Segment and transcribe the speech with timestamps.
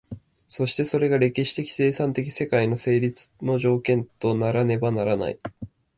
[0.47, 5.39] そしてそれが歴史的生産的世界の成立の条件とならねばならない。